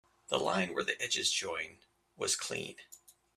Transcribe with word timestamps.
The 0.29 0.39
line 0.39 0.73
where 0.73 0.83
the 0.83 0.99
edges 0.99 1.31
join 1.31 1.77
was 2.17 2.35
clean. 2.35 2.77